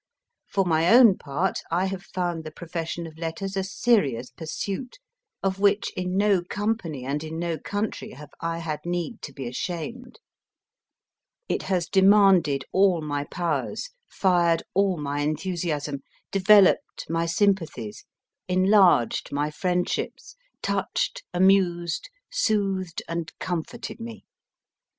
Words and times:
For 0.47 0.65
my 0.65 0.87
own 0.89 1.15
part, 1.19 1.59
I 1.69 1.85
have 1.85 2.01
found 2.01 2.43
the 2.43 2.49
profession 2.49 3.05
of 3.05 3.19
letters 3.19 3.55
a 3.55 3.63
serious 3.63 4.31
pursuit, 4.31 4.97
of 5.43 5.59
which 5.59 5.93
in 5.95 6.17
no 6.17 6.41
company 6.41 7.05
and 7.05 7.23
in 7.23 7.37
no 7.37 7.59
country 7.59 8.13
have 8.13 8.31
I 8.41 8.57
had 8.57 8.79
need 8.83 9.21
to 9.21 9.31
be 9.31 9.47
ashamed. 9.47 10.19
It 11.47 11.61
has 11.61 11.87
demanded 11.87 12.65
all 12.71 13.03
my 13.03 13.25
powers, 13.25 13.91
fired 14.09 14.63
all 14.73 14.97
my 14.97 15.19
enthusiasm, 15.19 15.99
developed 16.31 17.05
my 17.07 17.27
sympathies, 17.27 18.03
enlarged 18.47 19.31
my 19.31 19.51
friend 19.51 19.87
ships, 19.87 20.35
touched, 20.63 21.23
amused, 21.31 22.09
soothed, 22.31 23.03
and 23.07 23.31
comforted 23.39 23.99
me. 23.99 24.25